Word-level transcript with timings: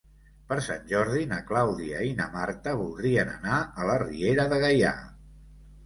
Per 0.51 0.55
Sant 0.67 0.87
Jordi 0.91 1.27
na 1.33 1.37
Clàudia 1.51 2.01
i 2.09 2.15
na 2.23 2.27
Marta 2.39 2.75
voldrien 2.83 3.33
anar 3.37 3.63
a 3.85 3.89
la 3.93 4.03
Riera 4.09 4.51
de 4.57 4.65
Gaià. 4.69 5.01